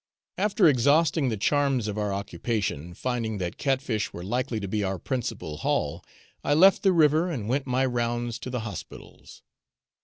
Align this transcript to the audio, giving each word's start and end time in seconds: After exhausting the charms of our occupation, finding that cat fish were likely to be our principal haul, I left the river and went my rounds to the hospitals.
After 0.39 0.67
exhausting 0.67 1.29
the 1.29 1.37
charms 1.37 1.87
of 1.87 1.95
our 1.95 2.11
occupation, 2.11 2.95
finding 2.95 3.37
that 3.37 3.59
cat 3.59 3.83
fish 3.83 4.11
were 4.11 4.23
likely 4.23 4.59
to 4.59 4.67
be 4.67 4.83
our 4.83 4.97
principal 4.97 5.57
haul, 5.57 6.03
I 6.43 6.55
left 6.55 6.81
the 6.81 6.91
river 6.91 7.29
and 7.29 7.47
went 7.47 7.67
my 7.67 7.85
rounds 7.85 8.39
to 8.39 8.49
the 8.49 8.61
hospitals. 8.61 9.43